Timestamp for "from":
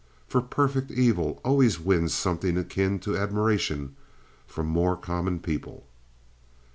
4.47-4.65